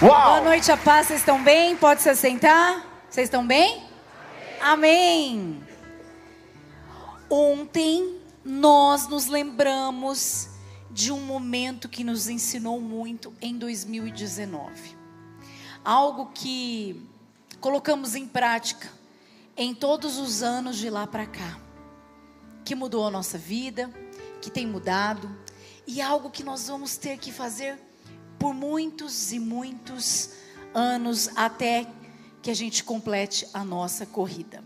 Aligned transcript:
Boa 0.00 0.40
noite, 0.40 0.72
a 0.72 0.78
paz. 0.78 1.08
Vocês 1.08 1.20
estão 1.20 1.44
bem? 1.44 1.76
Pode 1.76 2.00
se 2.00 2.08
assentar? 2.08 2.86
Vocês 3.10 3.26
estão 3.26 3.46
bem? 3.46 3.86
Amém. 4.58 5.58
Amém. 5.58 5.64
Ontem 7.28 8.18
nós 8.42 9.06
nos 9.08 9.26
lembramos 9.26 10.48
de 10.90 11.12
um 11.12 11.20
momento 11.20 11.86
que 11.86 12.02
nos 12.02 12.30
ensinou 12.30 12.80
muito 12.80 13.30
em 13.42 13.58
2019. 13.58 14.96
Algo 15.84 16.30
que 16.32 17.06
colocamos 17.60 18.14
em 18.14 18.26
prática 18.26 18.90
em 19.54 19.74
todos 19.74 20.16
os 20.16 20.42
anos 20.42 20.78
de 20.78 20.88
lá 20.88 21.06
para 21.06 21.26
cá, 21.26 21.58
que 22.64 22.74
mudou 22.74 23.06
a 23.06 23.10
nossa 23.10 23.36
vida, 23.36 23.90
que 24.40 24.50
tem 24.50 24.66
mudado, 24.66 25.30
e 25.86 26.00
algo 26.00 26.30
que 26.30 26.42
nós 26.42 26.66
vamos 26.68 26.96
ter 26.96 27.18
que 27.18 27.30
fazer 27.30 27.89
por 28.40 28.54
muitos 28.54 29.32
e 29.32 29.38
muitos 29.38 30.30
anos 30.72 31.28
até 31.36 31.86
que 32.40 32.50
a 32.50 32.54
gente 32.54 32.82
complete 32.82 33.46
a 33.52 33.62
nossa 33.62 34.06
corrida. 34.06 34.64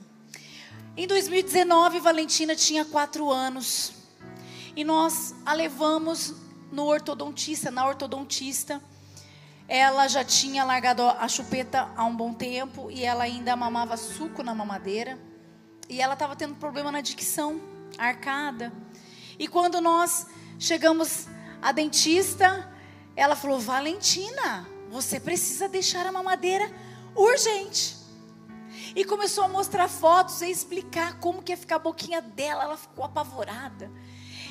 Em 0.97 1.09
2019, 1.09 1.99
Valentina 1.99 2.55
tinha 2.55 2.85
quatro 2.85 3.33
anos 3.33 3.93
e 4.77 4.85
nós 4.85 5.35
a 5.45 5.53
levamos 5.53 6.35
no 6.71 6.85
ortodontista, 6.85 7.69
na 7.69 7.85
ortodontista. 7.85 8.81
Ela 9.67 10.07
já 10.07 10.23
tinha 10.23 10.63
largado 10.63 11.03
a 11.03 11.27
chupeta 11.27 11.91
há 11.97 12.05
um 12.05 12.15
bom 12.15 12.33
tempo 12.33 12.89
e 12.93 13.03
ela 13.05 13.25
ainda 13.25 13.57
mamava 13.57 13.97
suco 13.97 14.45
na 14.45 14.55
mamadeira. 14.55 15.19
E 15.89 16.01
ela 16.01 16.15
estava 16.15 16.37
tendo 16.37 16.55
problema 16.55 16.93
na 16.93 17.01
dicção, 17.01 17.61
arcada. 17.99 18.73
E 19.37 19.49
quando 19.49 19.81
nós 19.81 20.29
chegamos 20.61 21.27
à 21.61 21.73
dentista, 21.73 22.73
ela 23.17 23.37
falou: 23.37 23.59
Valentina, 23.59 24.69
você 24.89 25.19
precisa 25.19 25.69
deixar 25.69 26.07
a 26.07 26.13
mamadeira 26.13 26.71
urgente. 27.15 27.97
E 28.97 29.05
começou 29.05 29.45
a 29.45 29.49
mostrar 29.49 29.89
fotos 29.89 30.41
e 30.41 30.51
explicar 30.51 31.19
como 31.19 31.43
que 31.43 31.53
ia 31.53 31.57
ficar 31.57 31.77
a 31.77 31.81
boquinha 31.81 32.21
dela. 32.21 32.65
Ela 32.65 32.77
ficou 32.77 33.05
apavorada. 33.05 33.91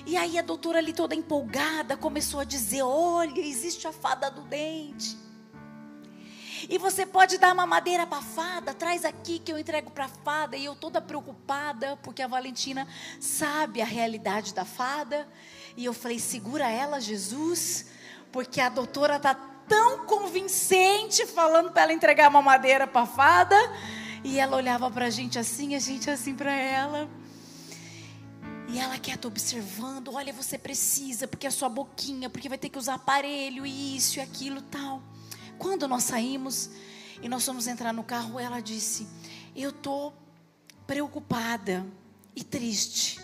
E 0.05 0.17
aí 0.17 0.37
a 0.37 0.41
doutora 0.41 0.79
ali 0.79 0.91
toda 0.91 1.15
empolgada 1.15 1.95
começou 1.95 2.39
a 2.39 2.43
dizer: 2.43 2.83
Olha, 2.83 3.39
existe 3.39 3.87
a 3.87 3.93
fada 3.93 4.29
do 4.29 4.41
dente. 4.41 5.17
E 6.69 6.77
você 6.77 7.05
pode 7.05 7.37
dar 7.37 7.53
mamadeira 7.53 8.07
para 8.07 8.19
a 8.19 8.21
fada, 8.21 8.73
traz 8.73 9.03
aqui 9.03 9.37
que 9.37 9.51
eu 9.51 9.57
entrego 9.57 9.91
para 9.91 10.07
fada. 10.07 10.55
E 10.55 10.65
eu 10.65 10.75
toda 10.75 11.01
preocupada, 11.01 11.97
porque 12.03 12.21
a 12.21 12.27
Valentina 12.27 12.87
sabe 13.19 13.81
a 13.81 13.85
realidade 13.85 14.53
da 14.53 14.65
fada. 14.65 15.27
E 15.75 15.85
eu 15.85 15.93
falei: 15.93 16.19
segura 16.19 16.69
ela, 16.69 16.99
Jesus, 16.99 17.85
porque 18.33 18.59
a 18.59 18.67
doutora 18.67 19.19
tá 19.19 19.35
tão 19.69 20.07
convincente 20.07 21.25
falando 21.27 21.71
para 21.71 21.83
ela 21.83 21.93
entregar 21.93 22.25
a 22.25 22.29
mamadeira 22.31 22.87
para 22.87 23.05
fada. 23.05 23.55
E 24.23 24.39
ela 24.39 24.57
olhava 24.57 24.89
para 24.89 25.05
a 25.05 25.09
gente 25.09 25.37
assim, 25.37 25.75
a 25.75 25.79
gente 25.79 26.09
assim 26.09 26.33
para 26.33 26.51
ela. 26.51 27.07
E 28.67 28.79
ela 28.79 28.97
quieta 28.97 29.27
observando, 29.27 30.15
olha, 30.15 30.33
você 30.33 30.57
precisa, 30.57 31.27
porque 31.27 31.45
a 31.45 31.51
sua 31.51 31.69
boquinha, 31.69 32.27
porque 32.27 32.49
vai 32.49 32.57
ter 32.57 32.69
que 32.69 32.79
usar 32.79 32.95
aparelho, 32.95 33.67
isso 33.67 34.17
e 34.17 34.21
aquilo 34.21 34.63
tal. 34.63 35.03
Quando 35.59 35.87
nós 35.87 36.03
saímos 36.03 36.71
e 37.21 37.29
nós 37.29 37.45
fomos 37.45 37.67
entrar 37.67 37.93
no 37.93 38.03
carro, 38.03 38.39
ela 38.39 38.59
disse: 38.59 39.07
Eu 39.55 39.71
tô 39.71 40.11
preocupada 40.87 41.85
e 42.35 42.43
triste. 42.43 43.21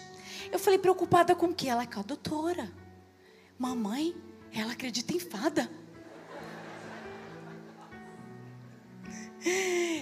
Eu 0.51 0.59
falei: 0.59 0.77
Preocupada 0.77 1.33
com 1.33 1.47
o 1.47 1.53
que? 1.53 1.67
Ela 1.67 1.87
com 1.87 1.99
a 1.99 2.03
doutora. 2.03 2.71
Mamãe, 3.57 4.15
ela 4.53 4.73
acredita 4.73 5.13
em 5.13 5.19
fada. 5.19 5.69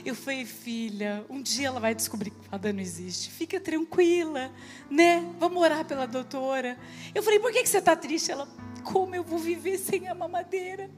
Eu 0.03 0.15
falei, 0.15 0.45
filha, 0.45 1.25
um 1.29 1.41
dia 1.41 1.67
ela 1.67 1.79
vai 1.79 1.93
descobrir 1.93 2.31
que 2.31 2.47
fada 2.47 2.73
não 2.73 2.79
existe. 2.79 3.29
Fica 3.29 3.59
tranquila, 3.59 4.51
né? 4.89 5.23
Vamos 5.39 5.61
orar 5.61 5.85
pela 5.85 6.07
doutora. 6.07 6.77
Eu 7.13 7.21
falei, 7.21 7.39
por 7.39 7.51
que, 7.51 7.61
que 7.61 7.69
você 7.69 7.77
está 7.77 7.95
triste? 7.95 8.31
Ela, 8.31 8.47
como 8.83 9.13
eu 9.15 9.23
vou 9.23 9.37
viver 9.37 9.77
sem 9.77 10.07
a 10.07 10.15
mamadeira? 10.15 10.89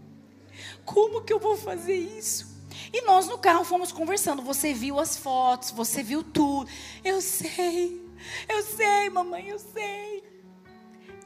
Como 0.86 1.22
que 1.24 1.34
eu 1.34 1.40
vou 1.40 1.58
fazer 1.58 1.96
isso? 1.96 2.60
E 2.94 3.02
nós 3.02 3.28
no 3.28 3.38
carro 3.38 3.64
fomos 3.64 3.92
conversando. 3.92 4.42
Você 4.44 4.74
viu 4.74 5.00
as 5.00 5.18
fotos, 5.18 5.72
você 5.72 6.02
viu 6.02 6.24
tudo. 6.24 6.70
Eu 7.04 7.22
sei, 7.22 8.02
eu 8.48 8.64
sei, 8.64 9.10
mamãe, 9.10 9.50
eu 9.50 9.60
sei. 9.60 10.24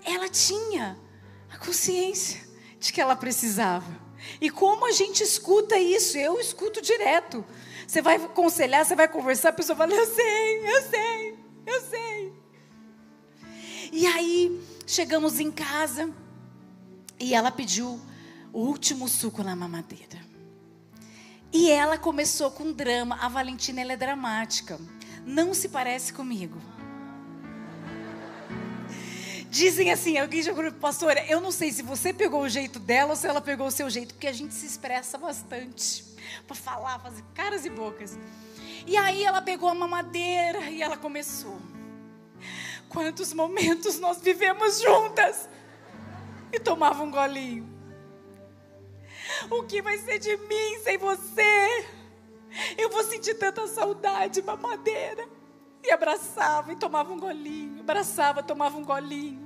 Ela 0.04 0.30
tinha 0.30 0.98
a 1.54 1.58
consciência 1.58 2.42
de 2.80 2.92
que 2.92 3.00
ela 3.00 3.16
precisava. 3.16 4.02
E 4.42 4.50
como 4.50 4.88
a 4.88 4.92
gente 4.92 5.22
escuta 5.22 5.78
isso? 5.78 6.18
Eu 6.18 6.40
escuto 6.40 6.82
direto. 6.82 7.46
Você 7.88 8.02
vai 8.02 8.16
aconselhar, 8.16 8.84
você 8.84 8.96
vai 8.96 9.08
conversar, 9.08 9.50
a 9.50 9.54
pessoa 9.54 9.76
fala: 9.76 9.94
Eu 9.94 10.06
sei, 10.08 10.68
eu 10.68 10.82
sei, 10.82 11.40
eu 11.66 11.82
sei. 11.82 12.34
E 13.92 14.08
aí, 14.08 14.60
chegamos 14.88 15.40
em 15.40 15.52
casa 15.52 16.10
e 17.20 17.36
ela 17.36 17.52
pediu 17.52 18.02
o 18.52 18.60
último 18.60 19.08
suco 19.08 19.44
na 19.44 19.56
mamadeira. 19.56 20.20
E 21.52 21.70
ela 21.70 22.00
começou 22.00 22.50
com 22.50 22.72
drama. 22.72 23.16
A 23.22 23.28
Valentina 23.28 23.82
ela 23.82 23.94
é 23.94 23.98
dramática. 23.98 24.80
Não 25.24 25.54
se 25.54 25.70
parece 25.70 26.12
comigo. 26.12 26.60
Dizem 29.54 29.92
assim, 29.92 30.18
alguém 30.18 30.42
já 30.42 30.52
falou, 30.52 30.72
pastora, 30.72 31.24
eu 31.28 31.40
não 31.40 31.52
sei 31.52 31.72
se 31.72 31.84
você 31.84 32.12
pegou 32.12 32.42
o 32.42 32.50
jeito 32.50 32.80
dela 32.80 33.12
ou 33.12 33.16
se 33.16 33.28
ela 33.28 33.40
pegou 33.40 33.68
o 33.68 33.72
seu 33.72 33.88
jeito, 33.88 34.16
porque 34.16 34.26
a 34.26 34.32
gente 34.32 34.52
se 34.52 34.66
expressa 34.66 35.16
bastante 35.16 36.04
para 36.48 36.56
falar, 36.56 36.98
fazer 36.98 37.24
caras 37.36 37.64
e 37.64 37.70
bocas. 37.70 38.18
E 38.88 38.98
aí 38.98 39.24
ela 39.24 39.44
pegou 39.44 39.70
a 39.70 39.76
mamadeira 39.76 40.72
e 40.72 40.82
ela 40.82 40.98
começou. 40.98 41.62
Quantos 42.90 43.32
momentos 43.32 44.00
nós 44.00 44.20
vivemos 44.20 44.82
juntas 44.82 45.48
e 46.52 46.60
tomava 46.60 47.04
um 47.04 47.12
golinho. 47.12 47.72
O 49.52 49.62
que 49.62 49.84
vai 49.84 50.00
ser 50.00 50.18
de 50.18 50.36
mim 50.36 50.80
sem 50.84 50.98
você? 50.98 51.86
Eu 52.76 52.90
vou 52.90 53.04
sentir 53.04 53.36
tanta 53.36 53.68
saudade, 53.68 54.42
mamadeira. 54.42 55.30
E 55.84 55.92
abraçava 55.92 56.74
e 56.74 56.76
tomava 56.76 57.14
um 57.14 57.20
golinho, 57.20 57.82
abraçava, 57.82 58.42
tomava 58.42 58.78
um 58.78 58.84
golinho. 58.84 59.43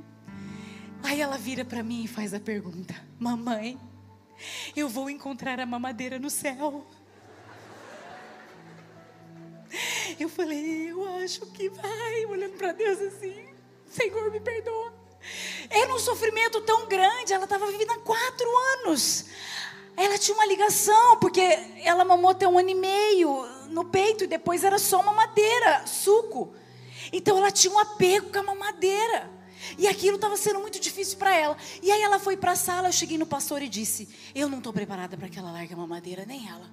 Aí 1.07 1.21
ela 1.21 1.37
vira 1.37 1.63
para 1.63 1.81
mim 1.81 2.03
e 2.03 2.07
faz 2.07 2.33
a 2.33 2.39
pergunta: 2.39 2.93
Mamãe, 3.17 3.79
eu 4.75 4.89
vou 4.89 5.09
encontrar 5.09 5.57
a 5.57 5.65
mamadeira 5.65 6.19
no 6.19 6.29
céu. 6.29 6.85
Eu 10.19 10.27
falei, 10.27 10.91
eu 10.91 11.07
acho 11.23 11.45
que 11.47 11.69
vai, 11.69 12.25
olhando 12.25 12.57
para 12.57 12.73
Deus 12.73 12.99
assim, 12.99 13.45
Senhor, 13.87 14.31
me 14.31 14.39
perdoa. 14.39 14.93
Era 15.69 15.93
um 15.93 15.99
sofrimento 15.99 16.59
tão 16.61 16.87
grande, 16.87 17.31
ela 17.31 17.45
estava 17.45 17.67
vivendo 17.67 17.91
há 17.91 17.99
quatro 17.99 18.49
anos. 18.79 19.27
Ela 19.95 20.17
tinha 20.17 20.35
uma 20.35 20.45
ligação, 20.45 21.17
porque 21.19 21.41
ela 21.83 22.03
mamou 22.03 22.31
até 22.31 22.47
um 22.47 22.57
ano 22.57 22.69
e 22.69 22.75
meio 22.75 23.45
no 23.69 23.85
peito 23.85 24.25
e 24.25 24.27
depois 24.27 24.63
era 24.63 24.77
só 24.77 25.01
mamadeira, 25.01 25.85
suco. 25.85 26.53
Então 27.13 27.37
ela 27.37 27.51
tinha 27.51 27.73
um 27.73 27.79
apego 27.79 28.29
com 28.29 28.39
a 28.39 28.43
mamadeira. 28.43 29.36
E 29.77 29.87
aquilo 29.87 30.15
estava 30.15 30.37
sendo 30.37 30.59
muito 30.59 30.79
difícil 30.79 31.17
para 31.17 31.35
ela. 31.35 31.57
E 31.81 31.91
aí 31.91 32.01
ela 32.01 32.19
foi 32.19 32.37
para 32.37 32.51
a 32.51 32.55
sala, 32.55 32.89
eu 32.89 32.93
cheguei 32.93 33.17
no 33.17 33.25
pastor 33.25 33.61
e 33.61 33.69
disse: 33.69 34.07
Eu 34.33 34.49
não 34.49 34.59
estou 34.59 34.73
preparada 34.73 35.17
para 35.17 35.29
que 35.29 35.37
ela 35.37 35.51
largue 35.51 35.73
a 35.73 35.77
mamadeira, 35.77 36.25
nem 36.25 36.47
ela. 36.47 36.69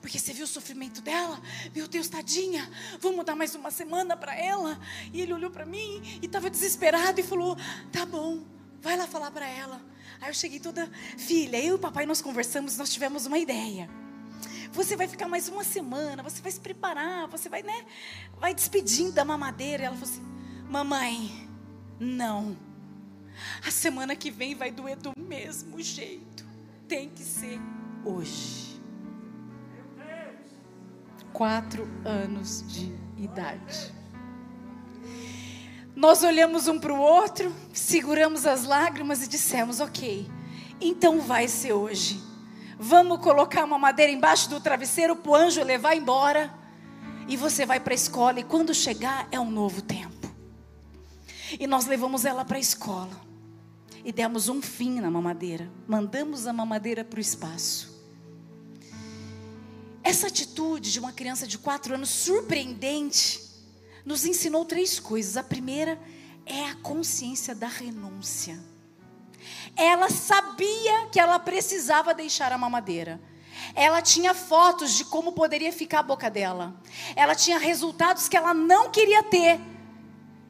Porque 0.00 0.18
você 0.18 0.32
viu 0.32 0.44
o 0.44 0.48
sofrimento 0.48 1.00
dela? 1.00 1.40
Meu 1.74 1.86
Deus, 1.88 2.08
tadinha, 2.08 2.70
vamos 3.00 3.24
dar 3.24 3.34
mais 3.34 3.54
uma 3.54 3.70
semana 3.70 4.16
para 4.16 4.36
ela. 4.36 4.78
E 5.12 5.20
ele 5.20 5.32
olhou 5.32 5.50
para 5.50 5.64
mim 5.64 6.02
e 6.20 6.26
estava 6.26 6.50
desesperado 6.50 7.20
e 7.20 7.22
falou: 7.22 7.56
Tá 7.92 8.04
bom, 8.04 8.42
vai 8.80 8.96
lá 8.96 9.06
falar 9.06 9.30
para 9.30 9.48
ela. 9.48 9.80
Aí 10.20 10.30
eu 10.30 10.34
cheguei 10.34 10.60
toda, 10.60 10.90
filha, 11.16 11.58
eu 11.58 11.64
e 11.64 11.72
o 11.72 11.78
papai 11.78 12.06
nós 12.06 12.22
conversamos, 12.22 12.76
nós 12.76 12.92
tivemos 12.92 13.26
uma 13.26 13.38
ideia. 13.38 13.88
Você 14.72 14.96
vai 14.96 15.06
ficar 15.06 15.28
mais 15.28 15.48
uma 15.48 15.62
semana, 15.62 16.22
você 16.22 16.42
vai 16.42 16.50
se 16.50 16.58
preparar, 16.58 17.28
você 17.28 17.48
vai, 17.48 17.62
né? 17.62 17.86
Vai 18.38 18.54
despedindo 18.54 19.12
da 19.12 19.24
mamadeira. 19.24 19.84
E 19.84 19.86
ela 19.86 19.96
falou 19.96 20.10
assim: 20.12 20.22
Mamãe, 20.68 21.43
não. 21.98 22.56
A 23.66 23.70
semana 23.70 24.14
que 24.14 24.30
vem 24.30 24.54
vai 24.54 24.70
doer 24.70 24.96
do 24.96 25.12
mesmo 25.16 25.80
jeito. 25.80 26.44
Tem 26.86 27.08
que 27.08 27.22
ser 27.22 27.60
hoje. 28.04 28.80
Quatro 31.32 31.88
anos 32.04 32.64
de 32.68 32.94
idade. 33.16 33.92
Nós 35.96 36.22
olhamos 36.22 36.66
um 36.66 36.78
para 36.78 36.92
o 36.92 36.98
outro, 36.98 37.54
seguramos 37.72 38.46
as 38.46 38.64
lágrimas 38.64 39.24
e 39.24 39.28
dissemos: 39.28 39.80
Ok, 39.80 40.28
então 40.80 41.20
vai 41.20 41.48
ser 41.48 41.72
hoje. 41.72 42.20
Vamos 42.78 43.20
colocar 43.20 43.64
uma 43.64 43.78
madeira 43.78 44.12
embaixo 44.12 44.50
do 44.50 44.60
travesseiro 44.60 45.14
para 45.16 45.30
o 45.30 45.34
anjo 45.34 45.62
levar 45.62 45.96
embora. 45.96 46.52
E 47.26 47.36
você 47.36 47.64
vai 47.64 47.80
para 47.80 47.94
a 47.94 47.96
escola, 47.96 48.40
e 48.40 48.44
quando 48.44 48.74
chegar 48.74 49.26
é 49.32 49.40
um 49.40 49.50
novo 49.50 49.80
tempo. 49.80 50.03
E 51.58 51.66
nós 51.66 51.86
levamos 51.86 52.24
ela 52.24 52.44
para 52.44 52.56
a 52.56 52.60
escola. 52.60 53.20
E 54.04 54.12
demos 54.12 54.48
um 54.48 54.60
fim 54.60 55.00
na 55.00 55.10
mamadeira. 55.10 55.70
Mandamos 55.86 56.46
a 56.46 56.52
mamadeira 56.52 57.04
para 57.04 57.18
o 57.18 57.20
espaço. 57.20 57.92
essa 60.02 60.26
atitude 60.26 60.92
de 60.92 61.00
uma 61.00 61.12
criança 61.12 61.46
de 61.46 61.56
quatro 61.56 61.94
anos 61.94 62.10
surpreendente 62.10 63.40
nos 64.04 64.26
ensinou 64.26 64.64
três 64.66 65.00
coisas. 65.00 65.36
A 65.38 65.42
primeira 65.42 65.98
é 66.44 66.66
a 66.66 66.74
consciência 66.76 67.54
da 67.54 67.68
renúncia. 67.68 68.60
Ela 69.74 70.10
sabia 70.10 71.06
que 71.06 71.18
ela 71.18 71.38
precisava 71.38 72.12
deixar 72.12 72.52
a 72.52 72.58
mamadeira. 72.58 73.18
Ela 73.74 74.02
tinha 74.02 74.34
fotos 74.34 74.92
de 74.92 75.04
como 75.06 75.32
poderia 75.32 75.72
ficar 75.72 76.00
a 76.00 76.02
boca 76.02 76.30
dela. 76.30 76.78
Ela 77.16 77.34
tinha 77.34 77.58
resultados 77.58 78.28
que 78.28 78.36
ela 78.36 78.52
não 78.52 78.90
queria 78.90 79.22
ter. 79.22 79.58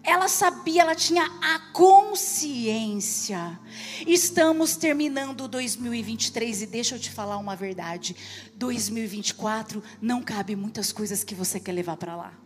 Ela 0.05 0.29
sabia, 0.29 0.83
ela 0.83 0.95
tinha 0.95 1.25
a 1.25 1.59
consciência. 1.73 3.59
Estamos 4.07 4.77
terminando 4.77 5.49
2023 5.49 6.61
e 6.61 6.67
deixa 6.67 6.95
eu 6.95 6.99
te 6.99 7.11
falar 7.11 7.39
uma 7.39 7.57
verdade. 7.57 8.15
2024 8.55 9.83
não 10.03 10.23
cabe 10.23 10.55
muitas 10.55 10.93
coisas 10.93 11.25
que 11.25 11.35
você 11.35 11.59
quer 11.59 11.73
levar 11.73 11.97
para 11.97 12.15
lá. 12.15 12.39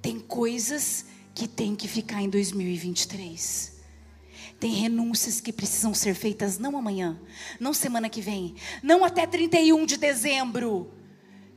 Tem 0.00 0.18
coisas 0.18 1.04
que 1.34 1.46
tem 1.46 1.76
que 1.76 1.86
ficar 1.86 2.22
em 2.22 2.30
2023. 2.30 3.76
Tem 4.58 4.72
renúncias 4.72 5.38
que 5.38 5.52
precisam 5.52 5.92
ser 5.92 6.14
feitas 6.14 6.58
não 6.58 6.78
amanhã, 6.78 7.20
não 7.60 7.74
semana 7.74 8.08
que 8.08 8.22
vem, 8.22 8.56
não 8.82 9.04
até 9.04 9.26
31 9.26 9.84
de 9.84 9.98
dezembro. 9.98 10.90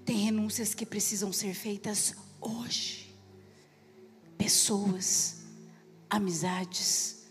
Tem 0.04 0.18
renúncias 0.18 0.74
que 0.74 0.86
precisam 0.86 1.32
ser 1.32 1.54
feitas 1.54 2.14
hoje. 2.42 3.01
Pessoas, 4.52 5.38
amizades, 6.10 7.24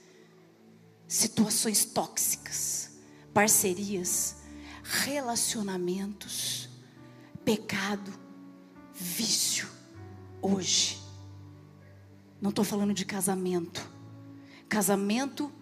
situações 1.07 1.85
tóxicas, 1.85 2.93
parcerias, 3.35 4.37
relacionamentos, 4.83 6.71
pecado, 7.45 8.11
vício, 8.95 9.69
hoje. 10.41 10.99
Não 12.41 12.49
estou 12.49 12.65
falando 12.65 12.95
de 12.95 13.05
casamento. 13.05 13.87
Casamento 14.67 15.53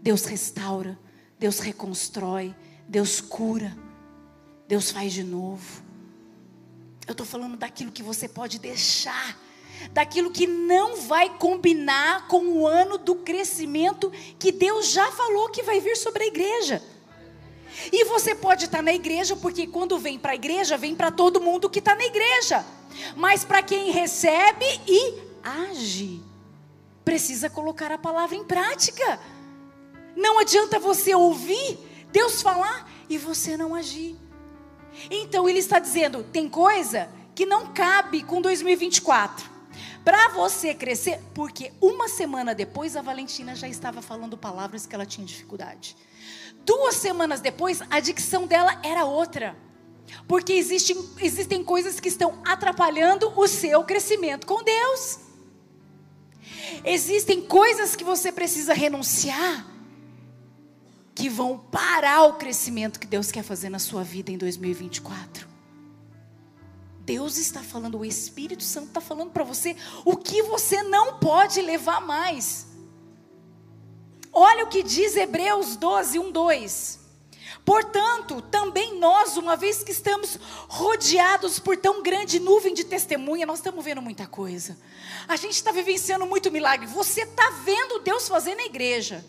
Deus 0.00 0.24
restaura, 0.24 0.96
Deus 1.36 1.58
reconstrói, 1.58 2.54
Deus 2.88 3.20
cura, 3.20 3.76
Deus 4.68 4.92
faz 4.92 5.12
de 5.12 5.24
novo. 5.24 5.82
Eu 7.08 7.10
estou 7.10 7.26
falando 7.26 7.56
daquilo 7.56 7.90
que 7.90 8.04
você 8.04 8.28
pode 8.28 8.60
deixar, 8.60 9.36
daquilo 9.92 10.30
que 10.30 10.46
não 10.46 10.96
vai 10.96 11.30
combinar 11.38 12.26
com 12.28 12.44
o 12.44 12.66
ano 12.66 12.98
do 12.98 13.14
crescimento 13.16 14.12
que 14.38 14.52
Deus 14.52 14.88
já 14.88 15.10
falou 15.12 15.48
que 15.50 15.62
vai 15.62 15.80
vir 15.80 15.96
sobre 15.96 16.24
a 16.24 16.26
igreja. 16.26 16.82
E 17.92 18.04
você 18.04 18.34
pode 18.34 18.64
estar 18.64 18.82
na 18.82 18.92
igreja, 18.92 19.36
porque 19.36 19.66
quando 19.66 19.98
vem 19.98 20.18
para 20.18 20.32
a 20.32 20.34
igreja, 20.34 20.76
vem 20.76 20.94
para 20.94 21.10
todo 21.10 21.40
mundo 21.40 21.70
que 21.70 21.78
está 21.78 21.94
na 21.94 22.04
igreja. 22.04 22.64
Mas 23.16 23.44
para 23.44 23.62
quem 23.62 23.90
recebe 23.90 24.66
e 24.86 25.14
age, 25.42 26.20
precisa 27.04 27.48
colocar 27.48 27.92
a 27.92 27.98
palavra 27.98 28.36
em 28.36 28.44
prática. 28.44 29.20
Não 30.16 30.38
adianta 30.38 30.78
você 30.78 31.14
ouvir 31.14 31.78
Deus 32.10 32.42
falar 32.42 32.90
e 33.08 33.16
você 33.16 33.56
não 33.56 33.74
agir. 33.74 34.16
Então 35.10 35.48
ele 35.48 35.60
está 35.60 35.78
dizendo: 35.78 36.24
tem 36.24 36.48
coisa 36.48 37.08
que 37.34 37.46
não 37.46 37.72
cabe 37.72 38.22
com 38.22 38.40
2024. 38.40 39.57
Para 40.08 40.28
você 40.28 40.72
crescer, 40.72 41.20
porque 41.34 41.70
uma 41.82 42.08
semana 42.08 42.54
depois 42.54 42.96
a 42.96 43.02
Valentina 43.02 43.54
já 43.54 43.68
estava 43.68 44.00
falando 44.00 44.38
palavras 44.38 44.86
que 44.86 44.94
ela 44.94 45.04
tinha 45.04 45.26
dificuldade. 45.26 45.94
Duas 46.64 46.94
semanas 46.94 47.42
depois, 47.42 47.82
a 47.90 48.00
dicção 48.00 48.46
dela 48.46 48.80
era 48.82 49.04
outra. 49.04 49.54
Porque 50.26 50.54
existem, 50.54 50.96
existem 51.20 51.62
coisas 51.62 52.00
que 52.00 52.08
estão 52.08 52.40
atrapalhando 52.42 53.30
o 53.38 53.46
seu 53.46 53.84
crescimento 53.84 54.46
com 54.46 54.64
Deus. 54.64 55.18
Existem 56.86 57.42
coisas 57.42 57.94
que 57.94 58.02
você 58.02 58.32
precisa 58.32 58.72
renunciar 58.72 59.66
que 61.14 61.28
vão 61.28 61.58
parar 61.58 62.22
o 62.22 62.32
crescimento 62.32 62.98
que 62.98 63.06
Deus 63.06 63.30
quer 63.30 63.42
fazer 63.42 63.68
na 63.68 63.78
sua 63.78 64.04
vida 64.04 64.32
em 64.32 64.38
2024. 64.38 65.47
Deus 67.08 67.38
está 67.38 67.62
falando, 67.62 67.98
o 67.98 68.04
Espírito 68.04 68.62
Santo 68.62 68.88
está 68.88 69.00
falando 69.00 69.30
para 69.30 69.42
você 69.42 69.74
o 70.04 70.14
que 70.14 70.42
você 70.42 70.82
não 70.82 71.18
pode 71.18 71.62
levar 71.62 72.02
mais. 72.02 72.66
Olha 74.30 74.64
o 74.64 74.68
que 74.68 74.82
diz 74.82 75.16
Hebreus 75.16 75.74
12, 75.74 76.18
1, 76.18 76.30
2. 76.30 77.00
Portanto, 77.64 78.42
também 78.42 78.98
nós, 78.98 79.38
uma 79.38 79.56
vez 79.56 79.82
que 79.82 79.90
estamos 79.90 80.38
rodeados 80.68 81.58
por 81.58 81.78
tão 81.78 82.02
grande 82.02 82.38
nuvem 82.38 82.74
de 82.74 82.84
testemunha, 82.84 83.46
nós 83.46 83.60
estamos 83.60 83.82
vendo 83.82 84.02
muita 84.02 84.26
coisa. 84.26 84.78
A 85.26 85.34
gente 85.34 85.54
está 85.54 85.72
vivenciando 85.72 86.26
muito 86.26 86.52
milagre. 86.52 86.86
Você 86.88 87.22
está 87.22 87.48
vendo 87.64 88.00
Deus 88.00 88.28
fazer 88.28 88.54
na 88.54 88.64
igreja. 88.64 89.24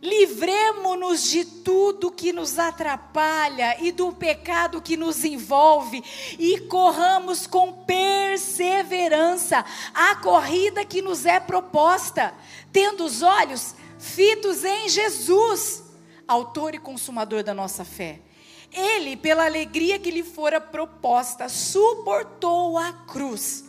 Livremos-nos 0.00 1.24
de 1.24 1.44
tudo 1.44 2.12
que 2.12 2.32
nos 2.32 2.56
atrapalha 2.56 3.76
e 3.82 3.90
do 3.90 4.12
pecado 4.12 4.80
que 4.80 4.96
nos 4.96 5.24
envolve 5.24 6.04
e 6.38 6.60
corramos 6.60 7.48
com 7.48 7.72
perseverança 7.84 9.64
a 9.92 10.14
corrida 10.16 10.84
que 10.84 11.02
nos 11.02 11.26
é 11.26 11.40
proposta, 11.40 12.32
tendo 12.72 13.04
os 13.04 13.22
olhos 13.22 13.74
fitos 13.98 14.64
em 14.64 14.88
Jesus, 14.88 15.82
autor 16.28 16.76
e 16.76 16.78
consumador 16.78 17.42
da 17.42 17.52
nossa 17.52 17.84
fé. 17.84 18.20
Ele, 18.72 19.16
pela 19.16 19.46
alegria 19.46 19.98
que 19.98 20.12
lhe 20.12 20.22
fora 20.22 20.60
proposta, 20.60 21.48
suportou 21.48 22.78
a 22.78 22.92
cruz 22.92 23.67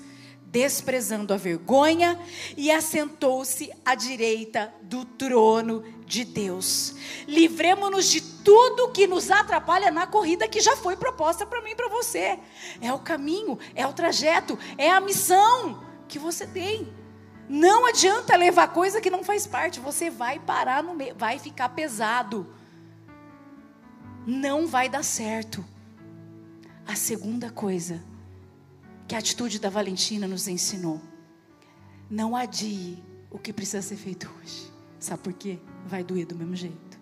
desprezando 0.51 1.33
a 1.33 1.37
vergonha, 1.37 2.19
e 2.57 2.71
assentou-se 2.71 3.71
à 3.85 3.95
direita 3.95 4.73
do 4.81 5.05
trono 5.05 5.83
de 6.05 6.23
Deus. 6.23 6.95
Livremos-nos 7.27 8.09
de 8.09 8.21
tudo 8.21 8.91
que 8.91 9.05
nos 9.05 9.29
atrapalha 9.29 9.91
na 9.91 10.07
corrida 10.07 10.47
que 10.47 10.59
já 10.59 10.75
foi 10.75 10.97
proposta 10.97 11.45
para 11.45 11.61
mim 11.61 11.71
e 11.71 11.75
para 11.75 11.87
você. 11.87 12.39
É 12.81 12.91
o 12.91 12.99
caminho, 12.99 13.59
é 13.75 13.85
o 13.85 13.93
trajeto, 13.93 14.57
é 14.77 14.89
a 14.89 14.99
missão 14.99 15.83
que 16.07 16.17
você 16.17 16.47
tem. 16.47 16.91
Não 17.47 17.85
adianta 17.85 18.35
levar 18.35 18.69
coisa 18.69 19.01
que 19.01 19.09
não 19.09 19.23
faz 19.23 19.47
parte, 19.47 19.79
você 19.79 20.09
vai 20.09 20.39
parar 20.39 20.83
no 20.83 20.93
meio, 20.95 21.15
vai 21.15 21.39
ficar 21.39 21.69
pesado. 21.69 22.47
Não 24.25 24.67
vai 24.67 24.89
dar 24.89 25.03
certo. 25.03 25.63
A 26.87 26.95
segunda 26.95 27.51
coisa, 27.51 28.03
que 29.09 29.15
a 29.15 29.17
atitude 29.17 29.57
da 29.57 29.71
Valentina 29.71 30.27
nos 30.27 30.47
ensinou. 30.47 31.01
Não 32.07 32.35
adie 32.35 33.03
o 33.31 33.39
que 33.39 33.51
precisa 33.51 33.81
ser 33.81 33.95
feito 33.95 34.29
hoje. 34.37 34.71
Sabe 34.99 35.23
por 35.23 35.33
quê? 35.33 35.59
Vai 35.87 36.03
doer 36.03 36.27
do 36.27 36.35
mesmo 36.35 36.55
jeito. 36.55 36.99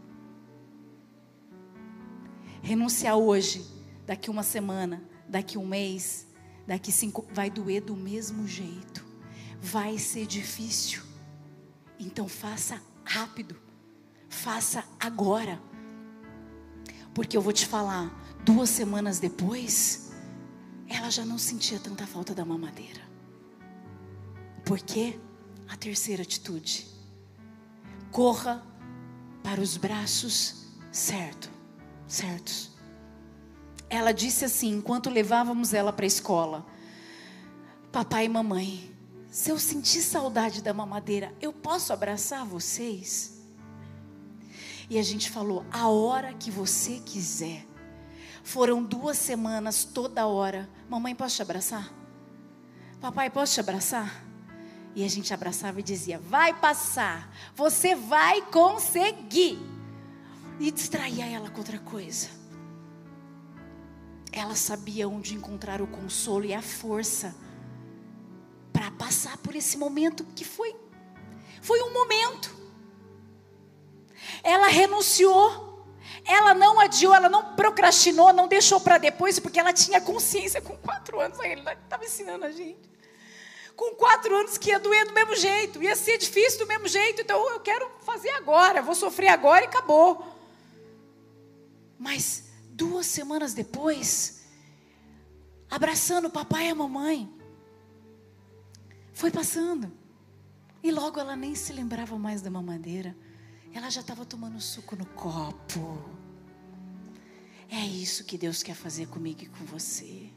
Renunciar 2.62 3.18
hoje, 3.18 3.62
daqui 4.06 4.30
uma 4.30 4.42
semana, 4.42 5.04
daqui 5.28 5.58
um 5.58 5.68
mês, 5.68 6.26
daqui 6.66 6.94
cinco, 6.94 7.28
vai 7.34 7.50
doer 7.50 7.82
do 7.82 7.94
mesmo 7.94 8.48
jeito. 8.48 9.06
Vai 9.62 9.98
ser 9.98 10.26
difícil. 10.26 11.02
Então 12.00 12.30
faça 12.30 12.82
rápido. 13.04 13.58
Faça 14.30 14.86
agora. 14.98 15.62
Porque 17.14 17.36
eu 17.36 17.42
vou 17.42 17.52
te 17.52 17.66
falar, 17.66 18.10
duas 18.46 18.70
semanas 18.70 19.20
depois, 19.20 20.07
ela 20.89 21.10
já 21.10 21.25
não 21.25 21.38
sentia 21.38 21.79
tanta 21.79 22.08
falta 22.08 22.34
da 22.34 22.46
mamadeira. 22.46 23.01
Porque 24.65 25.20
a 25.67 25.75
terceira 25.75 26.24
atitude, 26.24 26.88
corra 28.12 28.65
para 29.44 29.62
os 29.62 29.77
braços 29.77 30.65
certo, 30.91 31.50
certos. 32.08 32.72
Ela 33.89 34.12
disse 34.12 34.46
assim, 34.46 34.74
enquanto 34.75 35.10
levávamos 35.10 35.74
ela 35.74 35.94
para 35.94 36.06
a 36.06 36.08
escola: 36.08 36.65
Papai 37.91 38.25
e 38.25 38.29
mamãe, 38.29 38.91
se 39.29 39.50
eu 39.50 39.60
sentir 39.60 40.01
saudade 40.01 40.62
da 40.62 40.74
mamadeira, 40.74 41.34
eu 41.41 41.53
posso 41.53 41.94
abraçar 41.94 42.46
vocês? 42.46 43.38
E 44.89 44.98
a 44.98 45.03
gente 45.03 45.29
falou: 45.29 45.65
a 45.72 45.88
hora 45.88 46.34
que 46.34 46.50
você 46.50 47.00
quiser. 47.06 47.65
Foram 48.48 48.82
duas 48.82 49.18
semanas 49.18 49.84
toda 49.84 50.25
hora. 50.25 50.70
Mamãe, 50.88 51.13
posso 51.13 51.36
te 51.36 51.42
abraçar? 51.42 51.94
Papai, 53.01 53.30
posso 53.30 53.56
te 53.56 53.60
abraçar? 53.60 54.24
E 54.96 55.04
a 55.04 55.08
gente 55.10 55.34
abraçava 55.34 55.82
e 55.82 55.84
dizia: 55.84 56.18
Vai 56.18 56.58
passar, 56.58 57.30
você 57.54 57.94
vai 57.94 58.42
conseguir. 58.44 59.60
E 60.62 60.72
distraía 60.72 61.25
ela 61.25 61.50
com 61.50 61.58
outra 61.58 61.77
coisa. 61.77 62.30
Ela 64.32 64.56
sabia 64.56 65.10
onde 65.10 65.36
encontrar 65.36 65.82
o 65.82 65.88
consolo 65.88 66.46
e 66.46 66.54
a 66.54 66.62
força 66.62 67.36
para 68.72 68.89
passar 68.92 69.36
por 69.39 69.58
esse 69.58 69.77
momento 69.77 70.24
que 70.24 70.46
foi. 70.46 70.74
Foi 71.62 71.82
um 71.82 71.92
momento. 71.92 72.56
Ela 74.42 74.70
renunciou 74.70 75.67
ela 76.27 76.53
não 76.53 76.77
adiou, 76.79 77.15
ela 77.15 77.29
não 77.29 77.55
procrastinou, 77.55 78.34
não 78.34 78.48
deixou 78.48 78.81
para 78.81 78.98
depois, 78.98 79.39
porque 79.39 79.60
ela 79.60 79.72
tinha 79.72 80.01
consciência 80.01 80.62
com 80.62 80.75
quatro 80.77 81.22
anos. 81.22 81.39
Ele 81.39 81.62
estava 81.62 82.03
ensinando 82.03 82.46
a 82.46 82.51
gente. 82.51 82.89
Com 83.77 83.96
quatro 83.96 84.36
anos 84.36 84.57
que 84.57 84.69
ia 84.69 84.79
doer 84.79 85.07
do 85.07 85.13
mesmo 85.13 85.36
jeito, 85.36 85.81
ia 85.81 85.96
ser 85.96 86.17
difícil 86.17 86.60
do 86.60 86.67
mesmo 86.67 86.88
jeito. 86.88 87.22
Então 87.22 87.50
eu 87.50 87.62
quero 87.62 87.89
fazer 88.01 88.31
agora, 88.31 88.81
vou 88.81 88.93
sofrer 88.93 89.29
agora 89.29 89.63
e 89.63 89.67
acabou. 89.67 90.27
Mas 91.98 92.43
duas 92.72 93.05
semanas 93.05 93.53
depois, 93.53 94.41
abraçando 95.72 96.25
o 96.25 96.31
papai 96.31 96.67
e 96.67 96.72
a 96.72 96.75
mamãe, 96.75 97.31
foi 99.13 99.31
passando. 99.31 99.91
E 100.84 100.91
logo 100.91 101.19
ela 101.19 101.36
nem 101.38 101.55
se 101.55 101.72
lembrava 101.72 102.17
mais 102.19 102.41
da 102.41 102.50
mamadeira. 102.50 103.15
Ela 103.74 103.89
já 103.89 104.01
estava 104.01 104.25
tomando 104.25 104.60
suco 104.60 104.96
no 104.96 105.05
copo. 105.05 106.17
É 107.70 107.86
isso 107.86 108.24
que 108.24 108.38
Deus 108.38 108.64
quer 108.64 108.76
fazer 108.76 109.08
comigo 109.08 109.44
e 109.44 109.48
com 109.48 109.66
você. 109.66 110.30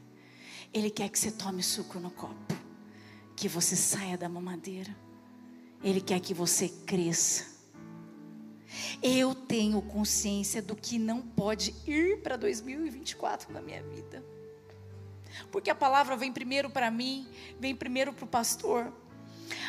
Ele 0.73 0.89
quer 0.89 1.09
que 1.09 1.19
você 1.19 1.31
tome 1.31 1.63
suco 1.63 1.99
no 1.99 2.11
copo, 2.11 2.55
que 3.35 3.47
você 3.47 3.75
saia 3.75 4.17
da 4.17 4.29
mamadeira. 4.29 4.95
Ele 5.83 6.01
quer 6.01 6.19
que 6.19 6.33
você 6.33 6.69
cresça. 6.85 7.45
Eu 9.01 9.33
tenho 9.33 9.81
consciência 9.81 10.61
do 10.61 10.75
que 10.75 10.97
não 10.97 11.21
pode 11.21 11.75
ir 11.85 12.21
para 12.21 12.37
2024 12.37 13.51
na 13.51 13.61
minha 13.61 13.83
vida. 13.83 14.23
Porque 15.51 15.69
a 15.69 15.75
palavra 15.75 16.15
vem 16.15 16.31
primeiro 16.31 16.69
para 16.69 16.91
mim, 16.91 17.27
vem 17.59 17.75
primeiro 17.75 18.13
para 18.13 18.25
o 18.25 18.27
pastor. 18.27 18.93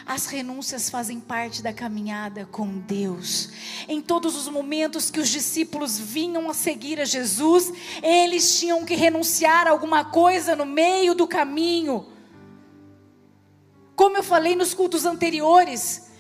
As 0.05 0.27
renúncias 0.27 0.91
fazem 0.91 1.21
parte 1.21 1.63
da 1.63 1.73
caminhada 1.73 2.47
com 2.47 2.79
Deus. 2.79 3.51
Em 3.89 4.01
todos 4.01 4.37
os 4.37 4.49
momentos 4.49 5.11
que 5.11 5.21
os 5.21 5.29
discípulos 5.29 5.99
vinham 5.99 6.51
a 6.51 6.55
seguir 6.55 7.01
a 7.01 7.05
Jesus, 7.05 7.73
eles 8.03 8.59
tinham 8.59 8.85
que 8.85 8.95
renunciar 8.95 9.67
a 9.67 9.71
alguma 9.71 10.05
coisa 10.05 10.57
no 10.57 10.67
meio 10.67 11.15
do 11.15 11.27
caminho. 11.27 12.07
Como 13.95 14.17
eu 14.17 14.23
falei 14.23 14.57
nos 14.57 14.75
cultos 14.75 15.05
anteriores, 15.05 16.11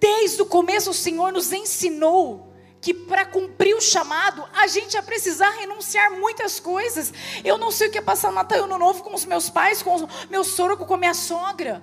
desde 0.00 0.42
o 0.42 0.46
começo 0.46 0.90
o 0.90 0.94
Senhor 0.94 1.32
nos 1.32 1.52
ensinou 1.52 2.54
que 2.84 2.92
para 2.92 3.24
cumprir 3.24 3.74
o 3.74 3.80
chamado, 3.80 4.46
a 4.52 4.66
gente 4.66 4.92
ia 4.92 5.02
precisar 5.02 5.48
renunciar 5.52 6.12
muitas 6.12 6.60
coisas. 6.60 7.14
Eu 7.42 7.56
não 7.56 7.70
sei 7.70 7.88
o 7.88 7.90
que 7.90 7.96
é 7.96 8.02
passar 8.02 8.30
Natal 8.30 8.64
Ano 8.64 8.76
Novo 8.76 9.02
com 9.02 9.14
os 9.14 9.24
meus 9.24 9.48
pais, 9.48 9.82
com 9.82 9.96
o 9.96 10.08
meu 10.28 10.44
sogro, 10.44 10.76
com 10.76 10.92
a 10.92 10.98
minha 10.98 11.14
sogra. 11.14 11.82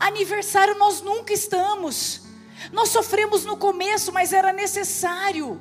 Aniversário 0.00 0.78
nós 0.78 1.02
nunca 1.02 1.34
estamos. 1.34 2.22
Nós 2.72 2.88
sofremos 2.88 3.44
no 3.44 3.58
começo, 3.58 4.10
mas 4.10 4.32
era 4.32 4.50
necessário 4.50 5.60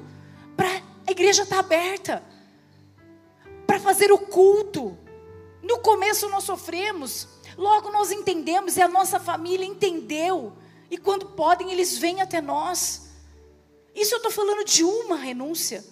para 0.56 0.82
a 1.06 1.12
igreja 1.12 1.44
estar 1.44 1.58
tá 1.58 1.60
aberta, 1.60 2.24
para 3.68 3.80
fazer 3.82 4.14
o 4.14 4.18
culto. 4.18 4.98
No 5.62 5.80
começo 5.80 6.30
nós 6.30 6.46
sofremos, 6.46 7.28
logo 7.58 7.92
nós 7.92 8.12
entendemos 8.12 8.78
e 8.78 8.82
a 8.82 8.88
nossa 8.88 9.20
família 9.20 9.66
entendeu. 9.66 10.54
E 10.90 10.98
quando 10.98 11.26
podem, 11.28 11.72
eles 11.72 11.98
vêm 11.98 12.22
até 12.22 12.42
nós. 12.42 13.10
Isso 13.94 14.14
eu 14.14 14.18
estou 14.18 14.32
falando 14.32 14.64
de 14.64 14.86
uma 14.86 15.18
renúncia. 15.18 15.84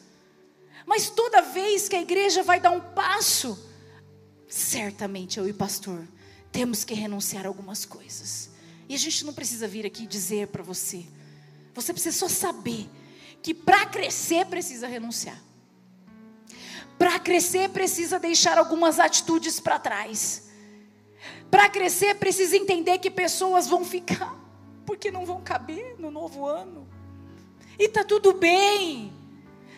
Mas 0.85 1.09
toda 1.09 1.41
vez 1.41 1.89
que 1.89 1.97
a 1.97 2.01
igreja 2.01 2.43
vai 2.43 2.61
dar 2.61 2.71
um 2.71 2.79
passo, 2.79 3.59
certamente 4.47 5.37
eu 5.37 5.47
e 5.49 5.51
pastor 5.51 6.07
temos 6.57 6.83
que 6.83 6.95
renunciar 6.95 7.45
a 7.45 7.49
algumas 7.49 7.85
coisas. 7.85 8.49
E 8.89 8.95
a 8.95 8.97
gente 8.97 9.23
não 9.23 9.31
precisa 9.31 9.67
vir 9.67 9.85
aqui 9.85 10.07
dizer 10.07 10.47
para 10.47 10.63
você. 10.63 11.05
Você 11.75 11.93
precisa 11.93 12.17
só 12.17 12.27
saber 12.27 12.89
que 13.43 13.53
para 13.53 13.85
crescer 13.85 14.43
precisa 14.47 14.87
renunciar. 14.87 15.39
Para 16.97 17.19
crescer 17.19 17.69
precisa 17.69 18.17
deixar 18.17 18.57
algumas 18.57 18.97
atitudes 18.97 19.59
para 19.59 19.77
trás. 19.77 20.49
Para 21.51 21.69
crescer 21.69 22.15
precisa 22.15 22.57
entender 22.57 22.97
que 22.97 23.11
pessoas 23.11 23.67
vão 23.67 23.85
ficar 23.85 24.35
porque 24.83 25.11
não 25.11 25.27
vão 25.27 25.43
caber 25.43 25.95
no 25.99 26.09
novo 26.09 26.47
ano. 26.47 26.87
E 27.77 27.87
tá 27.87 28.03
tudo 28.03 28.33
bem. 28.33 29.13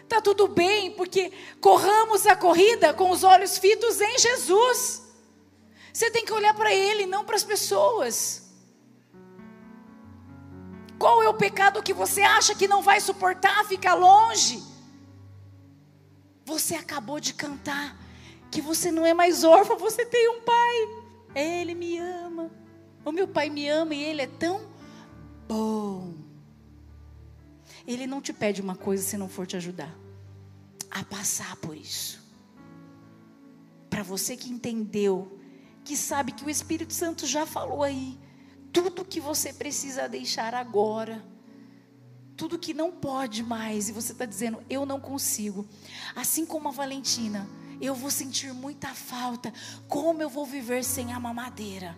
Tá 0.08 0.22
tudo 0.22 0.48
bem, 0.48 0.92
porque 0.92 1.34
corramos 1.60 2.26
a 2.26 2.38
corrida 2.38 2.94
com 2.94 3.12
os 3.12 3.26
olhos 3.26 3.58
fitos 3.58 4.00
em 4.00 4.18
Jesus. 4.18 5.09
Você 5.94 6.12
tem 6.12 6.26
que 6.26 6.34
olhar 6.34 6.54
para 6.54 6.74
Ele, 6.74 7.06
não 7.06 7.26
para 7.26 7.36
as 7.36 7.44
pessoas. 7.44 8.50
Qual 10.98 11.24
é 11.24 11.30
o 11.30 11.34
pecado 11.34 11.82
que 11.82 11.94
você 11.94 12.22
acha 12.22 12.54
que 12.54 12.68
não 12.68 12.82
vai 12.82 13.00
suportar? 13.00 13.66
Fica 13.66 13.94
longe. 13.94 14.62
Você 16.46 16.76
acabou 16.76 17.20
de 17.20 17.34
cantar 17.34 17.98
que 18.52 18.62
você 18.62 18.92
não 18.92 19.06
é 19.06 19.14
mais 19.14 19.44
órfão, 19.44 19.78
você 19.80 20.06
tem 20.06 20.30
um 20.30 20.42
pai. 20.42 20.76
Ele 21.34 21.74
me 21.74 21.98
ama. 21.98 22.52
O 23.06 23.12
meu 23.12 23.28
pai 23.28 23.50
me 23.50 23.68
ama 23.68 23.96
e 23.96 24.04
ele 24.04 24.22
é 24.22 24.28
tão 24.28 24.68
bom. 25.48 26.14
Ele 27.88 28.06
não 28.06 28.22
te 28.22 28.34
pede 28.34 28.62
uma 28.62 28.76
coisa 28.76 29.02
se 29.02 29.18
não 29.18 29.30
for 29.30 29.48
te 29.48 29.56
ajudar 29.56 29.96
a 30.92 31.04
passar 31.04 31.56
por 31.58 31.76
isso. 31.76 32.20
Para 33.90 34.04
você 34.04 34.36
que 34.36 34.50
entendeu 34.50 35.39
que 35.90 35.98
sabe 35.98 36.32
que 36.32 36.46
o 36.46 36.50
Espírito 36.52 36.94
Santo 36.94 37.26
já 37.26 37.48
falou 37.48 37.82
aí. 37.82 38.16
Tudo 38.72 39.04
que 39.04 39.20
você 39.20 39.52
precisa 39.52 40.08
deixar 40.08 40.54
agora. 40.54 41.26
Tudo 42.38 42.60
que 42.60 42.76
não 42.76 42.92
pode 42.92 43.42
mais. 43.42 43.90
E 43.90 43.92
você 43.92 44.12
está 44.12 44.24
dizendo, 44.24 44.64
eu 44.70 44.86
não 44.86 45.00
consigo. 45.00 45.68
Assim 46.16 46.46
como 46.46 46.68
a 46.68 46.72
Valentina, 46.72 47.50
eu 47.82 47.96
vou 47.96 48.12
sentir 48.12 48.54
muita 48.54 48.90
falta. 48.90 49.52
Como 49.88 50.22
eu 50.22 50.30
vou 50.30 50.46
viver 50.46 50.84
sem 50.84 51.12
a 51.12 51.20
mamadeira? 51.20 51.98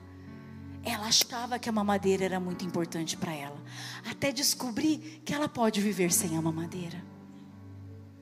Ela 0.86 1.08
achava 1.08 1.60
que 1.60 1.68
a 1.68 1.74
mamadeira 1.74 2.24
era 2.24 2.40
muito 2.40 2.64
importante 2.64 3.18
para 3.18 3.34
ela. 3.34 3.62
Até 4.10 4.32
descobrir 4.32 5.22
que 5.26 5.34
ela 5.34 5.50
pode 5.50 5.82
viver 5.82 6.14
sem 6.14 6.38
a 6.38 6.42
mamadeira. 6.42 7.04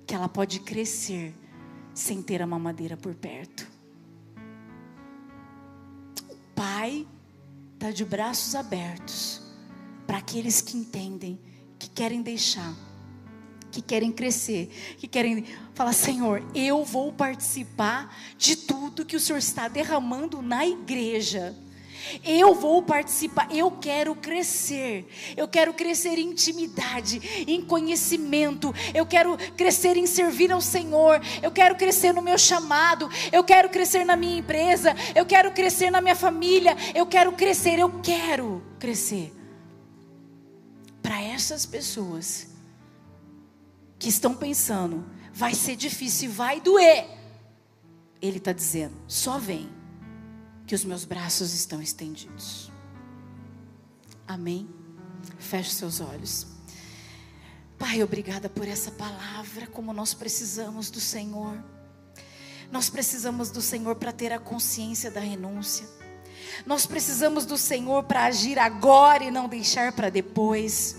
Que 0.08 0.16
ela 0.16 0.28
pode 0.28 0.62
crescer 0.62 1.32
sem 1.94 2.24
ter 2.24 2.42
a 2.42 2.48
mamadeira 2.48 2.98
por 2.98 3.14
perto. 3.14 3.69
Pai 6.90 7.08
está 7.76 7.92
de 7.92 8.04
braços 8.04 8.56
abertos 8.56 9.42
para 10.08 10.18
aqueles 10.18 10.60
que 10.60 10.76
entendem, 10.76 11.40
que 11.78 11.88
querem 11.88 12.24
deixar, 12.24 12.74
que 13.72 13.80
querem 13.80 14.12
crescer, 14.12 14.96
que 14.98 15.08
querem 15.08 15.46
falar: 15.76 15.94
Senhor, 15.94 16.44
eu 16.56 16.84
vou 16.84 17.14
participar 17.14 18.18
de 18.40 18.56
tudo 18.56 19.06
que 19.06 19.16
o 19.16 19.20
Senhor 19.20 19.38
está 19.38 19.68
derramando 19.68 20.42
na 20.42 20.66
igreja. 20.66 21.56
Eu 22.24 22.56
vou 22.56 22.82
participar, 22.82 23.48
eu 23.54 23.72
quero 23.72 24.16
crescer. 24.16 25.08
Eu 25.36 25.48
quero 25.48 25.74
crescer 25.74 26.18
em 26.18 26.30
intimidade, 26.32 27.46
em 27.48 27.62
conhecimento. 27.62 28.74
Eu 28.94 29.06
quero 29.06 29.38
crescer 29.56 29.98
em 29.98 30.06
servir 30.06 30.52
ao 30.52 30.62
Senhor. 30.62 31.22
Eu 31.42 31.52
quero 31.52 31.76
crescer 31.76 32.14
no 32.14 32.22
meu 32.22 32.38
chamado. 32.38 33.10
Eu 33.32 33.44
quero 33.44 33.70
crescer 33.70 34.06
na 34.06 34.16
minha 34.16 34.40
empresa. 34.40 34.96
Eu 35.16 35.26
quero 35.26 35.52
crescer 35.52 35.92
na 35.92 36.02
minha 36.02 36.16
família. 36.16 36.76
Eu 36.96 37.06
quero 37.06 37.32
crescer, 37.34 37.80
eu 37.80 38.00
quero 38.02 38.64
crescer. 38.80 39.34
Para 41.02 41.22
essas 41.22 41.66
pessoas 41.66 42.48
que 43.98 44.10
estão 44.10 44.34
pensando, 44.34 45.06
vai 45.34 45.54
ser 45.54 45.76
difícil, 45.76 46.32
vai 46.32 46.62
doer. 46.62 47.08
Ele 48.22 48.38
está 48.38 48.52
dizendo: 48.52 48.96
só 49.08 49.38
vem 49.38 49.79
que 50.70 50.76
os 50.76 50.86
meus 50.86 51.04
braços 51.04 51.52
estão 51.52 51.82
estendidos. 51.82 52.72
Amém? 54.28 54.70
Feche 55.40 55.72
seus 55.72 56.00
olhos. 56.00 56.46
Pai, 57.76 58.04
obrigada 58.04 58.48
por 58.48 58.68
essa 58.68 58.92
palavra, 58.92 59.66
como 59.66 59.92
nós 59.92 60.14
precisamos 60.14 60.92
do 60.92 61.00
Senhor. 61.00 61.58
Nós 62.72 62.88
precisamos 62.88 63.50
do 63.50 63.64
Senhor 63.64 63.96
para 63.96 64.12
ter 64.12 64.32
a 64.32 64.38
consciência 64.38 65.10
da 65.10 65.20
renúncia. 65.20 65.90
Nós 66.68 66.86
precisamos 66.86 67.48
do 67.48 67.58
Senhor 67.58 68.04
para 68.04 68.26
agir 68.26 68.60
agora 68.60 69.24
e 69.24 69.32
não 69.32 69.50
deixar 69.50 69.92
para 69.94 70.12
depois. 70.12 70.98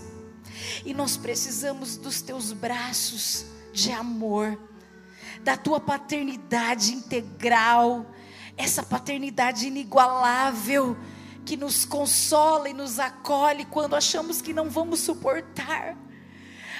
E 0.85 0.93
nós 0.93 1.15
precisamos 1.15 1.95
dos 1.95 2.21
teus 2.21 2.51
braços 2.51 3.45
de 3.71 3.89
amor, 3.93 4.59
da 5.41 5.55
tua 5.55 5.79
paternidade 5.79 6.91
integral, 6.91 8.05
essa 8.61 8.83
paternidade 8.83 9.67
inigualável 9.67 10.95
que 11.45 11.57
nos 11.57 11.85
consola 11.85 12.69
e 12.69 12.73
nos 12.73 12.99
acolhe 12.99 13.65
quando 13.65 13.95
achamos 13.95 14.41
que 14.41 14.53
não 14.53 14.69
vamos 14.69 14.99
suportar. 14.99 15.97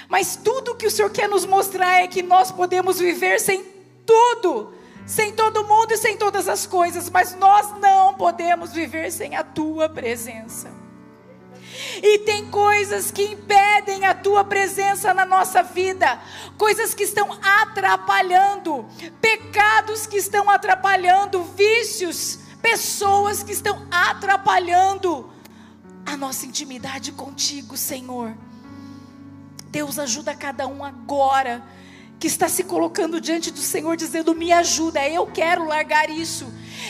Mas 0.08 0.36
tudo 0.36 0.74
que 0.74 0.86
o 0.86 0.90
Senhor 0.90 1.10
quer 1.10 1.28
nos 1.28 1.44
mostrar 1.44 2.02
é 2.02 2.06
que 2.06 2.22
nós 2.22 2.50
podemos 2.50 2.98
viver 2.98 3.40
sem 3.40 3.64
tudo, 4.06 4.74
sem 5.06 5.32
todo 5.32 5.66
mundo 5.66 5.92
e 5.92 5.96
sem 5.96 6.16
todas 6.16 6.48
as 6.48 6.66
coisas, 6.66 7.10
mas 7.10 7.34
nós 7.34 7.78
não 7.80 8.14
podemos 8.14 8.72
viver 8.72 9.10
sem 9.10 9.34
a 9.36 9.42
tua 9.42 9.88
presença. 9.88 10.81
E 11.96 12.18
tem 12.20 12.50
coisas 12.50 13.10
que 13.10 13.22
impedem 13.24 14.04
a 14.06 14.14
tua 14.14 14.44
presença 14.44 15.12
na 15.12 15.24
nossa 15.24 15.62
vida, 15.62 16.20
coisas 16.56 16.94
que 16.94 17.02
estão 17.02 17.38
atrapalhando, 17.42 18.86
pecados 19.20 20.06
que 20.06 20.16
estão 20.16 20.48
atrapalhando, 20.48 21.42
vícios, 21.42 22.38
pessoas 22.62 23.42
que 23.42 23.52
estão 23.52 23.86
atrapalhando 23.90 25.30
a 26.06 26.16
nossa 26.16 26.46
intimidade 26.46 27.12
contigo, 27.12 27.76
Senhor. 27.76 28.34
Deus 29.68 29.98
ajuda 29.98 30.34
cada 30.34 30.66
um 30.66 30.84
agora 30.84 31.62
que 32.20 32.26
está 32.26 32.48
se 32.48 32.62
colocando 32.62 33.20
diante 33.20 33.50
do 33.50 33.60
Senhor 33.60 33.96
dizendo: 33.96 34.34
"Me 34.34 34.52
ajuda, 34.52 35.06
eu 35.08 35.26
quero 35.26 35.66
largar 35.66 36.08
isso. 36.08 36.46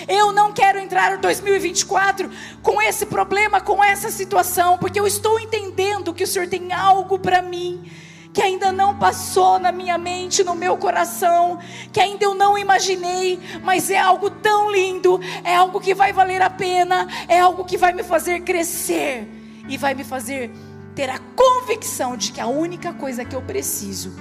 Eu 0.08 0.32
não 0.32 0.52
quero 0.52 0.78
entrar 0.78 1.16
em 1.16 1.20
2024 1.20 2.30
com 2.62 2.80
esse 2.80 3.06
problema, 3.06 3.60
com 3.60 3.82
essa 3.82 4.10
situação, 4.10 4.78
porque 4.78 4.98
eu 4.98 5.06
estou 5.06 5.38
entendendo 5.38 6.14
que 6.14 6.24
o 6.24 6.26
Senhor 6.26 6.48
tem 6.48 6.72
algo 6.72 7.18
para 7.18 7.42
mim." 7.42 7.90
que 8.32 8.40
ainda 8.40 8.72
não 8.72 8.98
passou 8.98 9.58
na 9.58 9.70
minha 9.70 9.98
mente, 9.98 10.42
no 10.42 10.54
meu 10.54 10.76
coração, 10.76 11.58
que 11.92 12.00
ainda 12.00 12.24
eu 12.24 12.34
não 12.34 12.56
imaginei, 12.56 13.38
mas 13.62 13.90
é 13.90 13.98
algo 13.98 14.30
tão 14.30 14.72
lindo, 14.72 15.20
é 15.44 15.54
algo 15.54 15.78
que 15.78 15.94
vai 15.94 16.12
valer 16.12 16.40
a 16.40 16.48
pena, 16.48 17.06
é 17.28 17.38
algo 17.38 17.64
que 17.64 17.76
vai 17.76 17.92
me 17.92 18.02
fazer 18.02 18.40
crescer 18.40 19.28
e 19.68 19.76
vai 19.76 19.94
me 19.94 20.02
fazer 20.02 20.50
ter 20.94 21.10
a 21.10 21.18
convicção 21.36 22.16
de 22.16 22.32
que 22.32 22.40
a 22.40 22.46
única 22.46 22.92
coisa 22.92 23.24
que 23.24 23.36
eu 23.36 23.42
preciso 23.42 24.14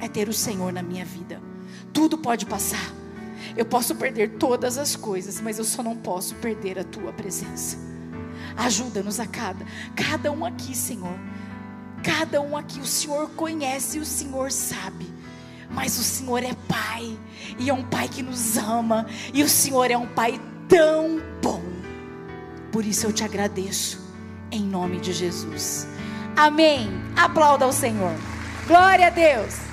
é 0.00 0.08
ter 0.08 0.28
o 0.28 0.32
Senhor 0.32 0.72
na 0.72 0.82
minha 0.82 1.04
vida. 1.04 1.40
Tudo 1.92 2.16
pode 2.16 2.46
passar. 2.46 2.99
Eu 3.56 3.64
posso 3.64 3.94
perder 3.94 4.30
todas 4.30 4.78
as 4.78 4.96
coisas, 4.96 5.40
mas 5.40 5.58
eu 5.58 5.64
só 5.64 5.82
não 5.82 5.96
posso 5.96 6.34
perder 6.36 6.78
a 6.78 6.84
tua 6.84 7.12
presença. 7.12 7.76
Ajuda-nos 8.56 9.20
a 9.20 9.26
cada, 9.26 9.64
cada 9.94 10.30
um 10.30 10.44
aqui, 10.44 10.76
Senhor. 10.76 11.18
Cada 12.02 12.40
um 12.40 12.56
aqui, 12.56 12.80
o 12.80 12.86
Senhor 12.86 13.28
conhece 13.30 13.98
e 13.98 14.00
o 14.00 14.06
Senhor 14.06 14.50
sabe. 14.50 15.06
Mas 15.70 15.98
o 15.98 16.02
Senhor 16.02 16.42
é 16.42 16.54
Pai, 16.66 17.16
e 17.58 17.70
é 17.70 17.72
um 17.72 17.84
Pai 17.84 18.08
que 18.08 18.22
nos 18.22 18.56
ama, 18.56 19.06
e 19.32 19.42
o 19.42 19.48
Senhor 19.48 19.90
é 19.90 19.96
um 19.96 20.06
Pai 20.06 20.40
tão 20.68 21.20
bom. 21.42 21.62
Por 22.72 22.84
isso 22.84 23.06
eu 23.06 23.12
te 23.12 23.22
agradeço, 23.22 24.00
em 24.50 24.62
nome 24.62 24.98
de 24.98 25.12
Jesus. 25.12 25.86
Amém. 26.36 26.88
Aplauda 27.16 27.64
ao 27.64 27.72
Senhor. 27.72 28.14
Glória 28.66 29.08
a 29.08 29.10
Deus. 29.10 29.69